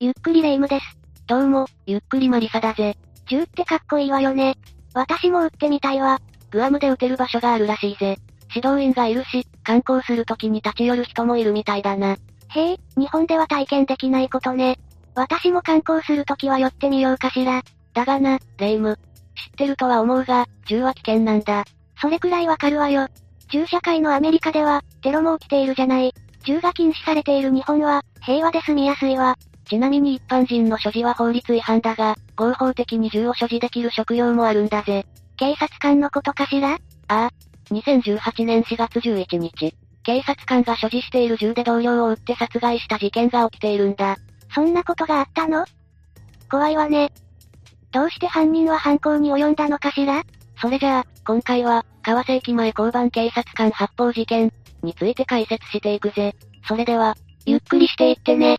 [0.00, 0.96] ゆっくりレ夢ムです。
[1.26, 2.96] どうも、ゆっくりマリサだぜ。
[3.28, 4.54] 銃ってかっこいいわよね。
[4.94, 6.20] 私も撃ってみたいわ。
[6.52, 8.16] グアムで撃てる場所があるらしいぜ。
[8.54, 12.12] 指導員がいるし、観光する時に立ち寄る人もいるみたいだな。
[12.12, 12.16] へ
[12.74, 14.78] え、日本では体験できないことね。
[15.16, 17.64] 私も観光する時は寄ってみようかしら。
[17.92, 19.00] だがな、レイム。
[19.34, 21.64] 知ってるとは思うが、銃は危険なんだ。
[22.00, 23.08] それくらいわかるわよ。
[23.50, 26.14] 銃社会のアメリカでは、テロも起きているじゃない。
[26.44, 29.36] 銃が禁止されている日本は、平和で住みやすいわ。
[29.68, 35.04] ちなみに一般人の所持は法律違反だが、合法的に銃を所持できる職業もあるんだぜ。
[35.36, 36.74] 警察官のことかしら？
[36.74, 37.30] ああ。
[37.70, 44.16] 2018年4月11日、警察官が所持している銃で同僚を撃って殺害した事件が起きているんだ。
[44.54, 45.66] そんなことがあったの？
[46.50, 47.12] 怖いわね。
[47.92, 50.22] どうして犯人は犯行に及んだのかしら？
[50.60, 54.50] それじゃあ、今回は、川瀬駅前交番警察官発砲事件
[54.82, 56.34] について解説していくぜ。
[56.66, 57.14] それでは、
[57.44, 58.58] ゆっくりしていってね。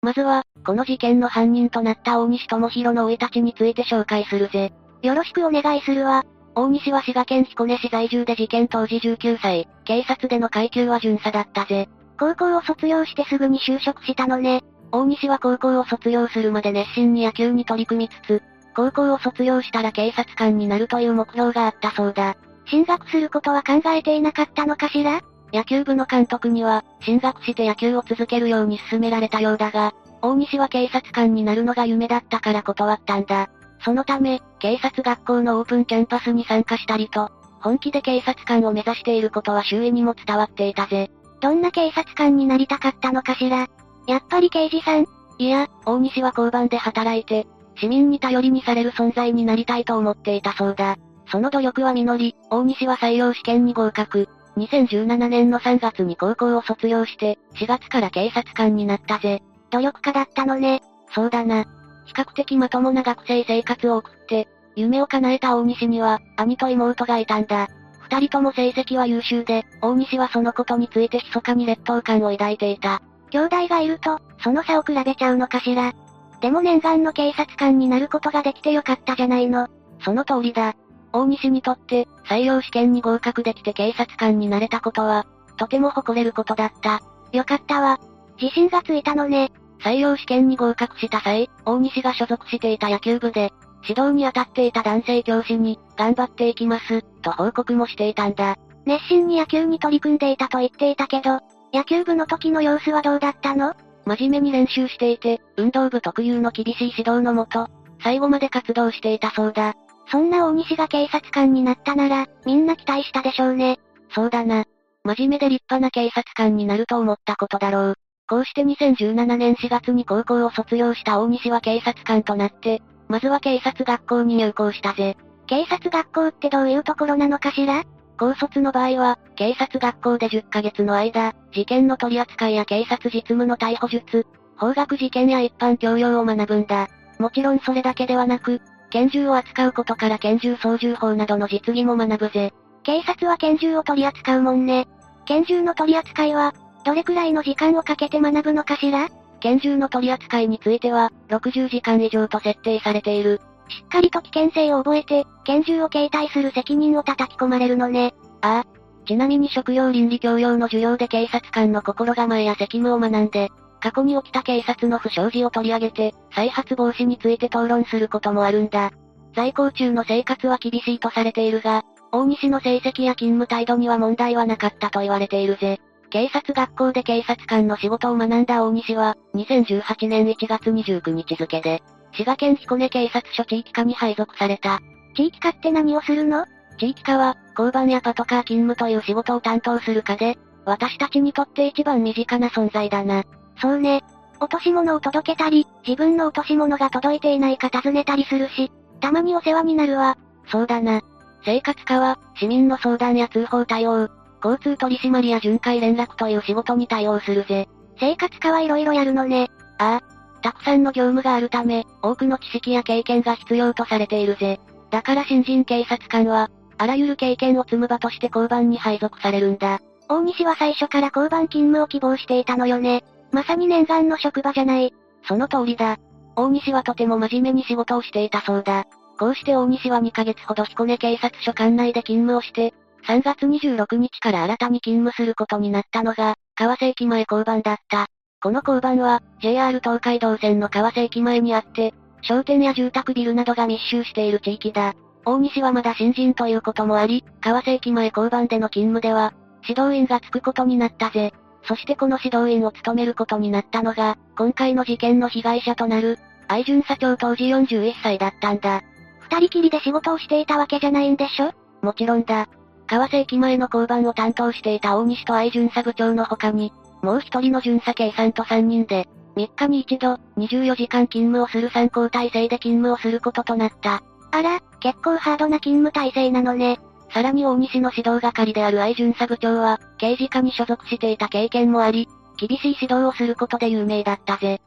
[0.00, 4.72] まずは、この事件の犯人となった大西智弘の生い立ちについて紹介するぜ。
[5.02, 6.24] よろしくお願いするわ。
[6.54, 11.88] 大西は滋賀県彦根市在住で事件当時19歳、警察での階級は巡査だったぜ。
[12.18, 14.62] 高校を卒業してすぐに就職したのね。
[14.92, 18.42] 大西は高校を卒業するまで熱心に野球に取り組みつつ、
[18.74, 22.36] 高校を卒業したら警察官になるという目標があったそうだ。
[22.66, 25.20] 進学することは考えていなかったのかしら？
[25.52, 33.48] 野球部の監督には、進学して野球を続けるように勧められたようだが、大西は警察官になるのが夢だったから断ったんだ。
[33.84, 41.10] そのため、警察学校のオープンキャンパスに参加したりと、本気で警察官を目指していることは周囲にも伝わっていたぜ。
[41.40, 43.68] どんな警察官になりたかったのかしら？
[44.06, 45.06] やっぱり刑事さん？
[45.38, 50.96] いや、大西は交番で働いて、市民に頼りにされる存在になりたいと思っていたそうだ。
[51.30, 54.28] その努力は実り、大西は採用試験に合格。
[54.58, 59.42] 2017年の3月に高校を卒業して、4月から警察官になったぜ。
[59.70, 60.82] 努力家だったのね。
[61.14, 61.64] そうだな。
[62.06, 67.68] 比較的まともな学生生活を送って、夢を叶えた大西には、兄と妹がいたんだ。
[68.00, 73.02] 二人とも成績は優秀で、大西はそのことについて密かに劣等感を抱いていた。
[73.30, 75.92] 兄弟がいると、その差を比べちゃうのかしら。
[76.40, 79.68] でも念願の警察官になることができてよかったじゃないの。
[80.00, 80.74] その通りだ。
[81.18, 87.00] 大西にとって、採用試験に合格できて警察官になれたことは、とても誇れることだった。
[87.32, 87.98] よかったわ。
[88.40, 89.50] 自信がついたのね。
[89.80, 93.52] 採用試験に合格した際、大西が所属していた野球部で、
[93.82, 98.56] 指導に当たっていた男性教師に、頑張っていきます、と報告もしていたんだ。
[98.86, 101.40] 熱心に野球に取り組んでいたと言っていたけど、
[101.72, 103.74] 野球部の時の様子はどうだったの？
[104.06, 107.68] 真面目に練習していて、運動部特有の厳しい指導のもと、
[108.02, 109.74] 最後まで活動していたそうだ。
[110.10, 113.78] そんな大西が警察官になったなら、みんな期待したでしょうね。
[114.14, 114.64] そうだな。
[115.04, 117.94] 真面目で立派な警察官になると思ったことだろう。
[118.28, 125.16] こうして2017年4月に高校を卒業した大西は警察官となって、まずは警察学校に入校したぜ。
[125.46, 127.84] 警察学校ってどういうところなのかしら？
[128.18, 134.26] 高卒の場合は、警察学校で10ヶ月の間、事件の取り扱いや警察実務の逮捕術、
[134.56, 136.88] 法学事件や一般教養を学ぶんだ。
[137.18, 138.60] もちろんそれだけではなく、
[138.90, 142.52] 拳銃を扱うことから拳銃操縦法などの実技も学ぶぜ。
[142.82, 144.88] 警察は拳銃を取り扱うもんね。
[145.26, 146.54] 拳銃の取り扱いは、
[146.84, 149.08] どれくらいの時間をかけて学ぶのかしら？
[149.40, 153.40] 拳銃の取り扱いについては、60時間以上と設定されている。
[153.68, 158.14] しっかりと危険性を覚えて、拳銃を携帯する責任を叩き込まれるのね。
[158.40, 158.78] ああ。
[159.06, 168.90] ちなみに職業倫理教養の授業で警察官の心構えや責務を学んで、過去に起きた警察の不祥事を取り上げて、再発防止について討論することもあるんだ。
[169.34, 175.78] 在校中の生活は厳しいとされているが、大西の成績や勤務態度には問題はなかったと言われているぜ。
[176.10, 184.80] 警察学校で警察官の仕事を学んだ大西は、2018年1月29日付で、滋賀県彦根警察署地域課に配属された。
[185.14, 186.46] 地域課って何をするの？
[186.78, 193.24] 地域課は、交番やパトカー勤務という仕事を担当する課で、私たちにとって一番身近な存在だな。
[193.60, 194.02] そうね。
[194.40, 198.70] 落とし物を届けたり、自分の落とし物が届いていないか尋ねたりするし、
[199.00, 200.16] たまにお世話になるわ。
[200.46, 201.00] そうだな。
[201.44, 204.08] 生活課は、市民の相談や通報対応、
[204.44, 207.68] 交通取締りや巡回連絡という仕事に対応するぜ。
[207.98, 209.48] 生活課はいろいろやるのね。
[209.78, 210.18] ああ。
[210.40, 214.60] たくさんの業務があるため、多くの知識や経験が必要とされているぜ。
[214.90, 219.80] だから新人警察官は、あらゆる経験を積む場として交番に配属されるんだ。
[220.08, 223.02] 大西は最初から交番勤務を希望していたのよね。
[223.32, 224.92] まさに念願の職場じゃない。
[225.26, 225.98] その通りだ。
[226.36, 228.86] 大西はとても真面目に仕事をしていたそうだ。
[229.18, 232.72] こうして大西は2ヶ月ほど彦根警察署管内で勤務をして、
[233.06, 238.06] 3月26日から新たに勤務することになったのが、川瀬駅前交番だった。
[238.40, 244.94] この交番は、JR 東海道線の川瀬駅前にあって、商店や住宅ビルなどが密集している地域だ。
[245.24, 249.34] 大西はまだ新人ということもあり、川瀬駅前交番での勤務では、
[249.66, 251.32] 指導員がつくことになったぜ。
[251.68, 256.18] そしてこの指導員を務めることになったのが、今回の事件の被害者となる、
[256.48, 258.80] 愛巡査長当時41歳だったんだ。
[259.20, 261.52] 二人きりで仕事をしていたわけじゃないんでしょ？
[261.82, 262.48] もちろんだ。
[262.86, 266.72] 川瀬駅前の交番を担当していた大西と愛巡査部長の他に、
[267.02, 269.06] もう一人の巡査警さんと三人で、
[269.36, 274.02] 3日に一度、24時間勤務をする参考体制で勤務をすることとなった。
[274.30, 276.80] あら、結構ハードな勤務体制なのね。
[277.10, 284.60] さらに大西の指導係である愛巡査部長は、刑事課に所属していた経験もあり、厳しい指導をすることで有名だったぜ。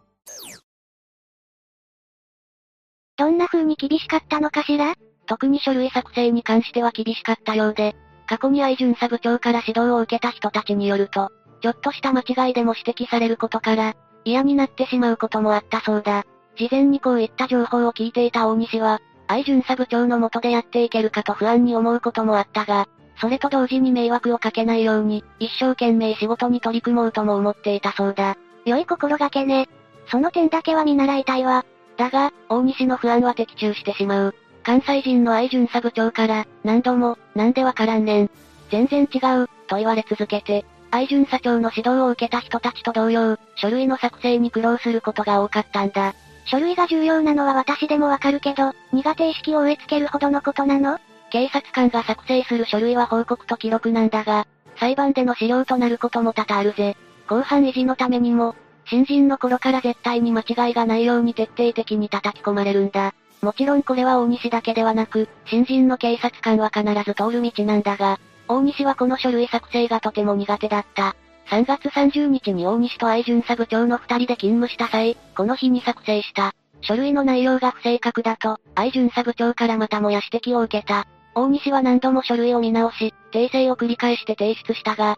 [3.18, 4.96] どんな風に厳しかったのかしら？
[5.28, 7.96] 特に書類作成に関しては厳しかったようで、
[8.28, 11.30] 過去に愛巡査部長から指導を受けた人たちによると、
[11.62, 13.94] ちょっとした間違いでも指摘されることから、
[14.26, 16.24] 嫌になってしまうこともあったそうだ。
[16.58, 19.00] 事前にこういった情報を聞いていた大西は、
[19.32, 28.36] 愛巡査部長の下でやっていけるかと不安に思うこともあったが、それと同時に迷惑をかけないように、一生懸命仕事に取り組もうとも思っていたそうだ。
[28.66, 29.70] 良い心がけね。
[30.08, 31.64] その点だけは見習いたいわ。
[31.96, 34.36] だが、大西の不安は的中してしまう。
[34.64, 38.30] 関西人の愛巡査部長から、何度も、なんでわからんねん。
[38.70, 46.16] 全然違う、と言われ続けて、愛巡査長の指導を受けた人たちと同様、書類の作成に苦労することが多かったんだ。
[46.46, 51.00] 書類が重要なのは私でもわかるけど、苦手意識を植え付けるほどのことなの？
[51.32, 54.48] 警察官が作成する書類は報告と記録なんだが、
[54.78, 56.98] 裁判での資料となることも多々あるぜ。
[57.30, 58.56] 公判維持のためにも、
[58.88, 63.14] 新人の頃から絶対に間違いがないように徹底的に叩き込まれるんだ。
[63.42, 71.16] もちろんこれは大西だけではなく、新人の警察官は必ず通る道なんだが、大西はこの書類作成がとても苦手だった。
[71.52, 76.54] 3月30日に大西と愛巡査部長の二人で勤務した際、この日に作成した。
[76.80, 81.08] 書類の内容が不正確だと、愛巡査部長からまたもや指摘を受けた。
[81.36, 85.18] 大西は何度も書類を見直し、訂正を繰り返して提出したが、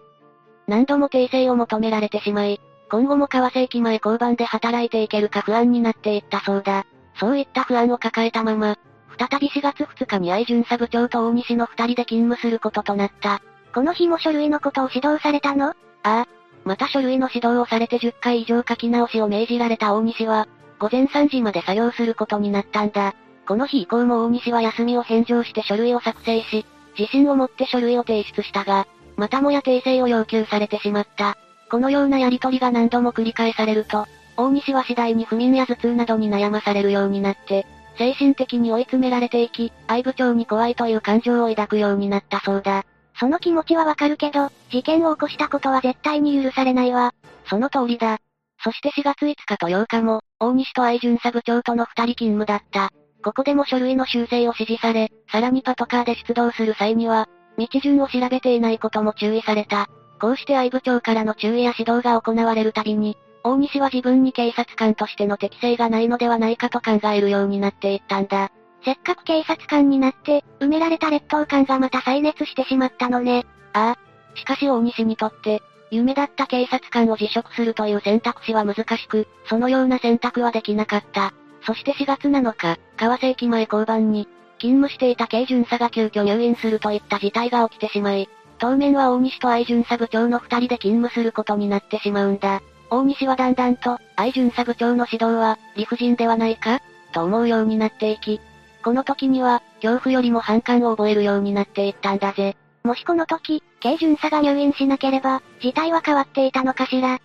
[0.67, 2.59] 何度も訂正を求められてしまい、
[2.89, 6.87] 今後も川瀬駅前交番で働いていけるか不安になっていったそうだ。
[7.19, 8.79] そういった不安を抱えたまま、
[9.19, 13.43] 再び4月2日に愛巡査部長と大西の二人で勤務することとなった。
[13.71, 15.75] この日も書類のことを指導されたの？
[16.03, 16.27] ああ。
[16.65, 20.47] また書類の指導をされて10回以上書き直しを命じられた大西は、
[20.79, 23.15] 午前3時まで作業することになったんだ。
[23.47, 26.65] この日以降も大西は休みを返上して書類を作成し、
[26.97, 31.37] 自信を持って書類を提出したが、またもや訂正を要求されてしまった。
[31.69, 34.05] このようなやりとりが何度も繰り返されると、
[34.37, 37.65] 大西は次第に不眠や頭痛などに悩まされるようになって、
[37.97, 42.85] 精神的に追い詰められていき、相部長に怖いという感情を抱くようになったそうだ。
[43.23, 47.13] その気持ちはわかるけど、事件を起こしたことは絶対に許されないわ。
[47.49, 48.17] その通りだ。
[48.61, 52.89] そして4月5日と8日も、大西と愛巡査部長との二人勤務だった。
[53.23, 59.87] ここでも書類の修正を指示され、さらにパトカーで出動する際には、道順を調べていないことも注意された。
[60.19, 63.15] こうして愛部長からの注意や指導が行われるたびに、
[63.45, 68.51] 大西は自分に警察官としての適性がないのではないかと考えるようになっていったんだ。
[68.85, 73.45] せっかく警察官になって、埋められた劣等感がまた再熱してしまったのね。
[73.73, 74.37] ああ。
[74.37, 81.33] しかし大西にとって、夢だった警察官を辞職するという選択肢は難しく、そのような選択はできなかった。
[81.65, 92.61] そして4月7日、川瀬駅前交番に、勤務していた軽巡査が急遽入院するといった事態が起きてしまい、当面は大西と愛巡査部長の二人で勤務することになってしまうんだ。
[92.89, 96.81] 大西はだんだんと、愛巡査部長の指導は、理不尽ではないか
[97.13, 98.39] と思うようになっていき、
[98.83, 102.57] この時には、恐怖よりも反感を覚えるようになっていったんだぜ。
[102.83, 107.19] もしこの時、軽巡査が入院しなければ、事態は変わっていたのかしら。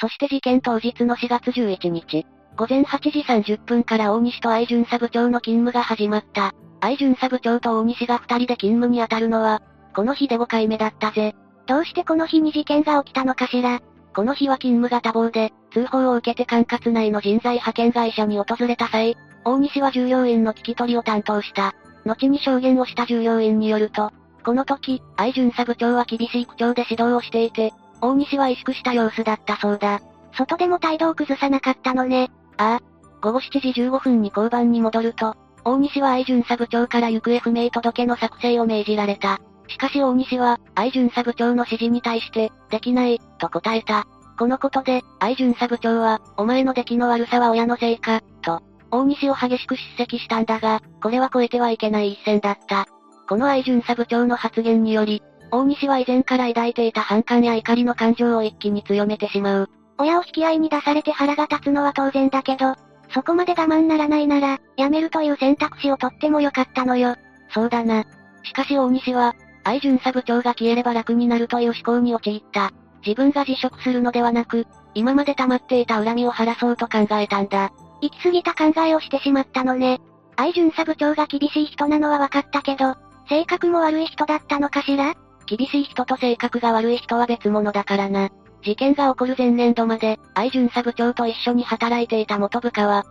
[0.00, 2.26] そして事件当日の4月11日、
[2.56, 6.52] 午前8時30分から大西と愛巡査部長の勤務が始まった。
[6.80, 9.62] 愛巡査部長と大西が二人で勤務に当たるのは、
[9.94, 11.34] この日で5回目だったぜ。
[11.66, 13.80] どうしてこの日に事件が起きたのかしら
[14.14, 21.74] この日は勤務が多忙で、通報を受けて管轄内の人材派遣会社に訪れた際、大西は従業員の聞き取りを担当した。
[22.04, 24.12] 後に証言をした従業員によると、
[24.44, 30.00] この時、愛巡査部長は厳しい口調で指導をしていて、大西は萎縮した様子だったそうだ。
[30.36, 32.30] 外でも態度を崩さなかったのね。
[32.56, 32.82] ああ。
[33.20, 39.40] 午後7時15分に交番に戻ると、大西は愛巡査部長から行方不明届の作成を命じられた。
[39.68, 44.06] しかし大西は、愛巡査部長の指示に対して、できない、と答えた。
[44.38, 52.86] このことで、愛巡査部長は、お前の出来の悪さは親のせいか、と、大西を激しく叱責したんだが、これは超えてはいけない一線だった。
[53.28, 59.70] この愛巡査部長の発言により、大西は以前から抱いていた反感や怒りの感情を一気に強めてしまう。
[59.98, 62.74] 親を引き合いに出されて腹が立つのは当然だけど、
[63.10, 67.16] そこまで我慢ならないなら、やめるという選択肢をとってもよかったのよ。
[67.50, 68.04] そうだな。
[68.42, 72.70] しかし大西は、愛巡査部長が消えれば楽になるという思考に陥った。
[73.04, 77.72] 自分が辞職するのではなく、今まで溜まっていた恨みを晴らそうと考えたんだ。
[78.00, 80.00] 行き過ぎた考えをしてしまったのね。
[80.36, 82.94] 愛巡査部長が厳しい人なのは分かったけど、
[83.28, 85.14] 性格も悪い人だったのかしら？
[85.46, 88.30] 厳しい人と性格が悪い人は別物だからな。
[88.62, 93.04] 事件が起こる前年度まで、愛巡査部長と一緒に働いていた元部下は、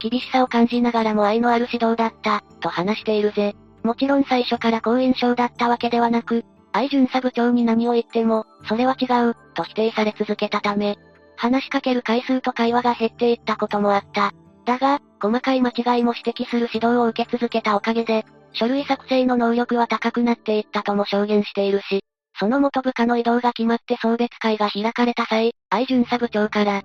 [0.00, 3.54] 厳しさを感じながらも愛のある指導だった、と話しているぜ。
[3.86, 10.98] もちろん最初から好印象だったわけではなく、愛巡査部長に何を言っても、それは違う、と否定され続けたため、
[11.36, 14.32] 話しかける回数と会話が減っていったこともあった。
[14.64, 22.00] だが、細かい間違いも指摘する指導を受け続けたおかげで、書類作成の能力は高くなっていったとも証言しているし、
[22.38, 26.82] その元部下の移動が決まって送別会が開かれた際、愛巡査部長から、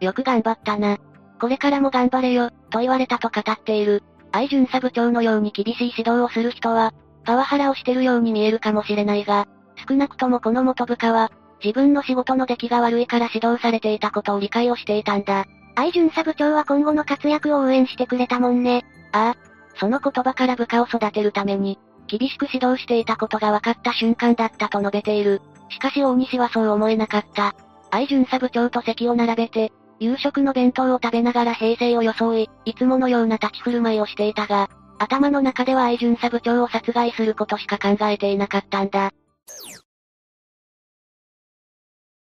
[0.00, 0.98] よく頑張ったな。
[1.40, 4.02] これからも頑張れよ、と言われたと語っている。
[4.32, 6.92] 愛巡査部長のように厳しい指導をする人は、
[7.24, 9.46] パワハラをしてるように見えるかもしれないが、
[9.88, 11.30] 少なくともこの元部下は、
[11.62, 15.46] 自分の仕事の出来が悪いから指導されていたことを理解をしていたんだ。
[15.76, 18.84] 愛巡査部長は今後の活躍を応援してくれたもんね。
[19.12, 19.52] ああ。
[19.78, 25.40] その言葉から部下を育てるために、厳しく指導していたことが分かった瞬間だったと述べている。
[25.70, 27.54] しかし大西はそう思えなかった。
[27.90, 29.72] 愛巡査部長と席を並べて、
[30.02, 34.68] 夕食の弁当を食べながら平成を装い、いつものような立ち振る舞いをしていたが、
[34.98, 39.12] 頭の中では愛巡査部長を殺害することしか考えていなかったんだ。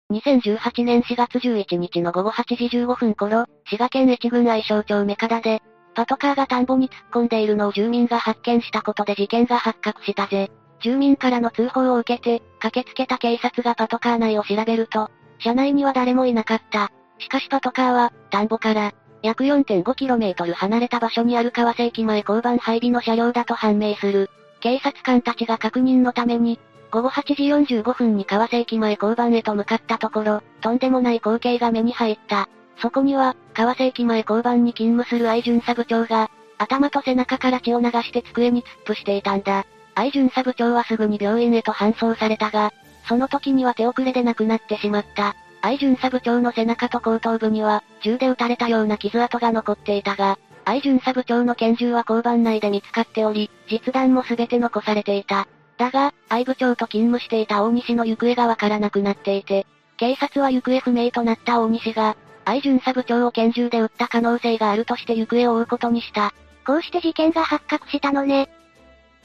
[0.09, 5.61] 2018年4月11日の午後8時15分頃、滋賀県越郡愛称町メカダで、
[5.95, 10.49] パトカーが田んぼに突っ込んでいるのを住民が発見したことで事件が発覚したぜ。
[10.81, 16.91] 住民からの通報を受けて、駆けつけた警察がパトカー内を調べると、車内には誰もいなかった。
[17.19, 24.29] しかしパトカーは、田んぼから、約 4.5km 離れた場所にある川瀬駅前交番配備の車両だと判明する。
[24.59, 26.59] 警察官たちが確認のために、
[26.91, 32.47] 午後8時45分に川瀬駅前交番へと向かったところ、とんでもない光景が目に入った。
[32.81, 39.65] そこには、川瀬駅前交番に勤務する愛巡査部長が、頭と背中から血を流して机に突っ伏していたんだ。
[39.95, 42.71] 愛巡査部長はすぐに病院へと搬送されたが、
[43.07, 45.35] その時には手遅れで亡くなってしまった。
[45.65, 55.47] 愛巡査部長の背中と後頭部には、銃で撃たれたような傷跡が残っていたが、愛巡査部長の拳銃は交番内で見つかっており、実弾も全て残されていた。
[55.79, 59.65] だが、愛部長と勤務していた大西の行方がわからなくなっていて、
[59.97, 66.35] 警察は行方不明となった大西が、愛巡査部長を拳銃で撃った可能性があるとして行方を追うことにした。
[66.63, 68.49] こうして事件が発覚したのね。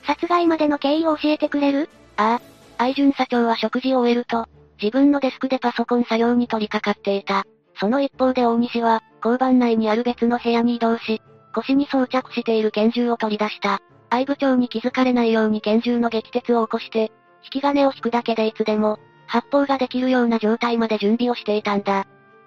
[0.07, 1.91] 殺害までの経緯を教えてくれる？
[2.17, 2.83] ああ。
[2.83, 4.47] 愛巡査長は食事を終えると、
[4.83, 7.45] 自分のデスクでパソコン作業に取り掛かっていた。
[7.79, 11.21] その一方で大西は、交番内にある別の部屋に移動し、
[11.55, 13.81] 腰に装着している拳銃を取り出した。
[14.11, 22.07] 愛部長に気づかれないように拳銃の撃鉄を起こして、引き金を引くだけでいつでも、発砲ができるような状態まで準備をしていたんだ。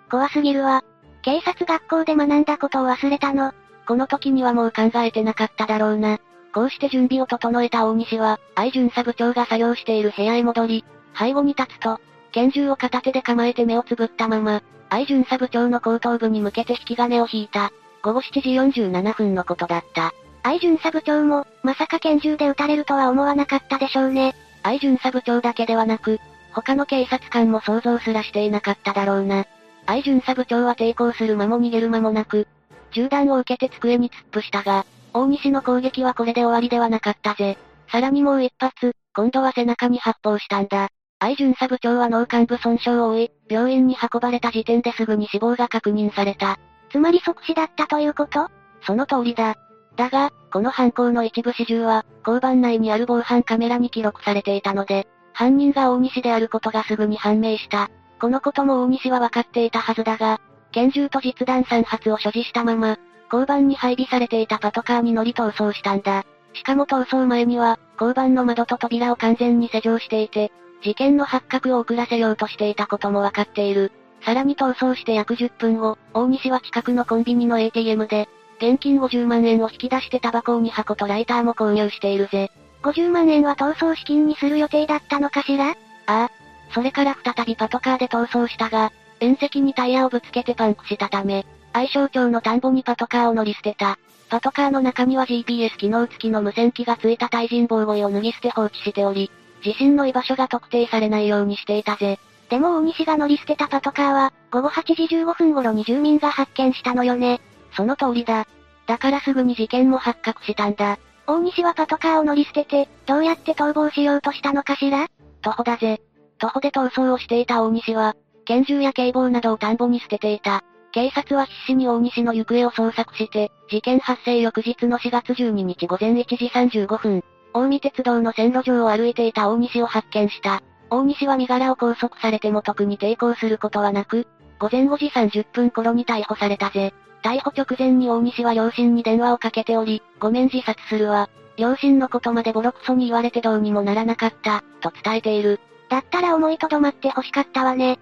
[0.09, 0.83] 怖すぎるわ。
[1.21, 3.53] 警察学校で学んだことを忘れたの。
[3.87, 6.19] この時にはもう考えてなかっただろうな。
[6.53, 10.85] こうして準備を整えた大西は、愛巡査部長が作業している部屋へ戻り、
[11.17, 11.99] 背後に立つと、
[12.33, 17.71] 拳銃を片手で構えて目をつぶったまま、愛巡査部長の後頭部に向けて引き金を引いた。
[18.01, 20.11] 午後7時47分のことだった。
[20.41, 24.35] 愛巡査部長も、まさか拳銃で撃たれるとは思わなかったでしょうね。
[24.63, 26.19] 愛巡査部長だけではなく、
[26.51, 29.45] 他の警察官も想像すらしていなかっただろうな。
[29.85, 32.47] 愛巡査部長は抵抗する間も逃げる間もなく、
[32.91, 37.57] 銃弾を受けて机に突っ伏したが、大西の攻撃はこれで終わりではなかったぜ。
[37.91, 40.89] さらにもう一発、今度は背中に発砲したんだ。
[41.23, 46.59] 愛巡査部長は脳幹部損傷を負い、病院に運ばれた時点ですぐに死亡が確認された。
[46.91, 48.49] つまり即死だったということ？
[48.85, 49.55] その通りだ。
[49.95, 57.89] だが、この犯行の一部始終は、交番内にある防犯カメラに記録されていたので、犯人が大西であることがすぐに判明した。
[58.19, 60.41] このことも大西は分かっていたはずだが、
[60.73, 62.99] 拳銃と実弾3発を所持したまま、
[63.31, 66.25] 交番に配備されていたパトカーに乗り逃走したんだ。
[66.51, 70.51] しかも逃走前には、交番の窓と扉を完全に施錠していて、
[70.83, 73.91] 事件の発覚を遅らせようとしていたことも分かっている。
[74.25, 82.51] さらに逃走して約10分後、大西は近くのコンビニの ATM で、現金50万円を引き出してタバコを2箱とライターも購入しているぜ。
[82.83, 85.69] 50万円は逃走資金にする予定だったのかしら？
[85.69, 85.73] あ
[86.05, 86.31] あ、
[86.73, 93.97] それから再びパトカーで逃走したが、縁石にタイヤをぶつけてパンクしたため、愛称町の田んぼにパトカーを乗り捨てた。
[94.29, 99.31] パトカーの中には GPS 機能付きの無線機が付いた対人防護衣を脱ぎ捨て放置しており、
[99.65, 102.19] 自身の居場所が特定されないようにしていたぜ。
[102.49, 107.41] でも大西が乗り捨てたパトカーは、午後8時15分頃に住民が発見したのよね。
[107.75, 108.47] その通りだ。
[108.85, 110.99] だからすぐに事件も発覚したんだ。
[111.25, 115.07] 大西はパトカーを乗り捨てて、どうやって逃亡しようとしたのかしら？
[115.41, 116.01] 徒歩だぜ。
[116.37, 118.15] 徒歩で逃走をしていた大西は、
[118.45, 120.63] 拳銃や警棒などを田んぼに捨てていた。
[120.91, 127.23] 警察は必死に大西の行方を捜索して、事件発生翌日の4月12日午前1時35分、
[127.53, 130.63] 大見鉄道の線路上を歩いていた大西を発見した。
[130.89, 134.27] 大西は身柄を拘束されても特に抵抗することはなく、
[134.59, 136.93] 午前5時30分頃に逮捕されたぜ。
[137.23, 141.29] 逮捕直前に大西は両親に電話をかけており、ごめん自殺するわ。
[141.57, 145.59] 両親のことまでボロクソに言われてどうにもならなかった、と伝えている。
[145.89, 147.99] だったら思いとどまって欲しかったわね。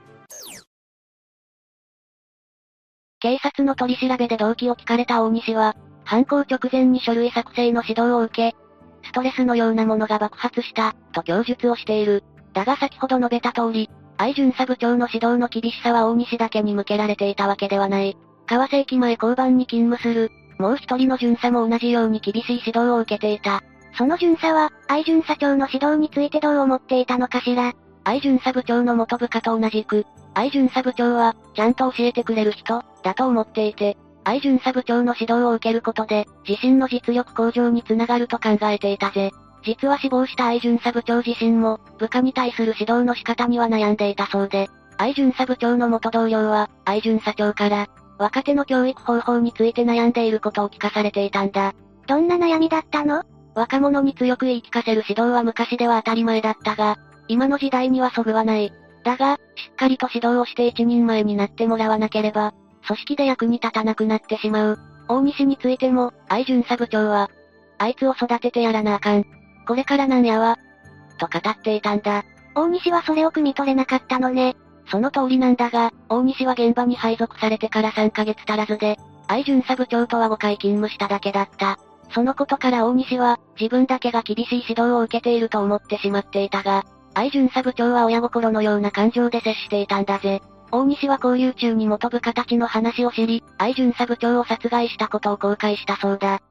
[3.19, 8.60] 警察の取り調べで動機を聞かれた大西は、犯行直前に書類作成の指導を受け、
[9.11, 12.23] ストレスのようなものが爆発した、と供述をしている。
[12.53, 18.15] だが先ほど述べた通り、愛巡査部長の指導の厳しさは大西だけに向けられていたわけではない。
[18.45, 23.61] 川瀬駅前交番に勤務する、もう一人の巡査も同じように厳しい指導を受けていた。
[23.97, 27.73] その巡査は、愛巡査長の指導についてどう思っていたのかしら
[28.05, 39.31] 愛巡査部長の元部下と同じく、愛巡査部長は、ちゃんと教えてくれる人、だと思っていて、愛巡査部長の指導を受けることで、自身の実力向上につながると考えていたぜ。
[39.63, 47.87] 実は死亡した愛巡査部長自身も、部下に対する指導の仕方には悩んでいたそうで、愛巡査部長の元同僚は、愛巡査長から、
[48.17, 51.73] 若手の教育方法について悩んでいることを聞かされていたんだ。
[52.07, 53.23] どんな悩みだったの？
[53.55, 56.97] 若者に強く言い聞かせる指導は昔では当たり前だったが、
[57.27, 58.71] 今の時代にはそぐわない。
[59.03, 62.53] だが、しっかりと指導をして一人前になってもらわなければ、
[62.87, 64.79] 組織で役に立たなくなってしまう。
[65.07, 67.29] 大西についても、愛巡査部長は、
[67.77, 69.25] あいつを育ててやらなあかん。
[69.67, 70.57] これからなんやわ。
[71.17, 72.23] と語っていたんだ。
[72.55, 74.55] 大西はそれを汲み取れなかったのね。
[74.89, 81.79] その通りなんだが、大西は現場に配属されてから3ヶ月足らずで、愛巡査部長とは5回勤務しただけだった。
[82.13, 90.41] そのことから大西は、自分だけが厳しい指導を受けていると思ってしまっていたが、愛巡査部長は親心のような感情で接していたんだぜ。
[90.71, 96.41] 大西は交流中に元部下たちの話を知り、愛巡査部長を殺害したことを後悔したそうだ。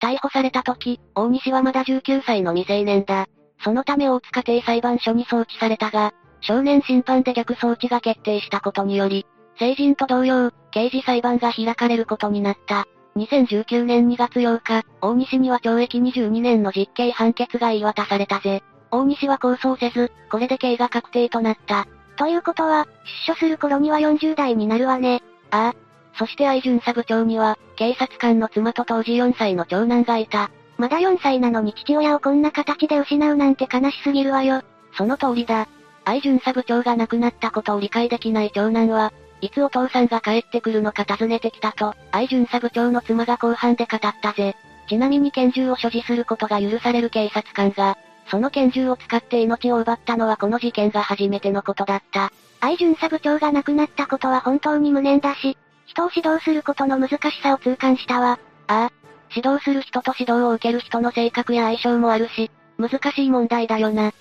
[0.00, 3.26] 逮捕された時、大西はまだ19歳の未成年だ。
[3.62, 9.26] そのため大塚家庭裁判所に送致されたが、少年審判で逆送致が決定したことにより、
[9.58, 12.86] 成人と同様、刑事裁判が開かれることになった。
[13.16, 18.62] 2019年2月8日、大西には懲役22年の実刑判決が言い渡されたぜ。
[18.94, 21.88] 大西は控訴せず、これで刑が確定となった。
[22.16, 22.86] ということは、
[23.26, 25.20] 出所する頃には40代になるわね。
[25.50, 25.74] ああ。
[26.16, 30.50] そして愛巡査部長には、警察官の妻と当時4歳の長男がいた。
[30.78, 34.62] まだ4歳なのに父親をこんな形で失うなんて悲しすぎるわよ。
[34.96, 35.66] その通りだ。
[36.04, 44.54] 愛巡査部長が亡くなったことを理解できない長男は、いつお父さんが帰ってくるのか尋ねてきたと、愛巡査部長の妻が後半で語ったぜ。
[44.88, 52.32] ちなみに拳銃を所持することが許される警察官が、その拳銃を使って命を奪ったのはこの事件が初めてのことだった。
[52.60, 58.38] 愛巡査部長が亡くなったことは本当に無念だし、人を指導することの難しさを痛感したわ。
[58.66, 58.92] ああ。
[59.34, 64.12] 指導する人と指導を受ける人の性格や相性もあるし、難しい問題だよな。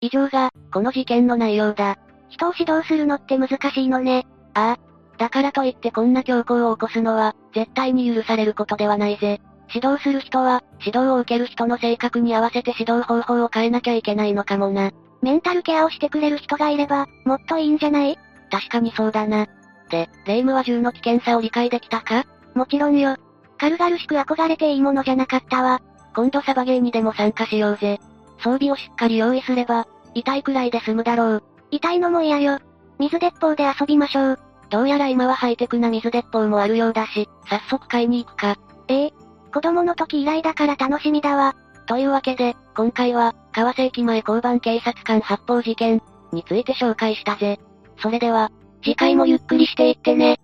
[0.00, 1.98] 以上が、この事件の内容だ。
[2.28, 4.26] 人を指導するのって難しいのね。
[4.54, 5.18] ああ。
[5.18, 9.40] だからといってこんな強行を起こすのは、絶対に許されることではないぜ。
[9.72, 14.90] 指導する人は、指導を受ける人の性格に合わせて指導方法を変えなきゃいけないのかもな。
[15.22, 18.18] メンタルケアをしてくれる人がいれば、もっといいんじゃない？
[18.50, 19.46] 確かにそうだな。
[19.90, 22.24] で、霊夢は銃の危険さを理解できたか？
[22.54, 23.16] もちろんよ。
[23.58, 25.80] 軽々しく憧れていいものじゃなかったわ。
[26.14, 27.98] 今度サバゲーにでも参加しようぜ。
[28.38, 31.42] 装備をしっかり用意すれば、痛いくらいで済むだろう。
[31.70, 32.58] 痛いのも嫌よ。
[32.98, 34.38] 水鉄砲で遊びましょう。
[34.70, 38.56] どうやら今はハイテクな水鉄砲もあるようだし、早速買いに行くか。
[38.88, 39.12] ええ。
[39.54, 41.54] 子供の時以来だから楽しみだわ。
[41.86, 47.60] というわけで、今回は、川瀬駅前交番警察官発砲事件について紹介したぜ。
[48.02, 48.50] それでは、
[48.82, 50.40] 次回もゆっくりしていってね。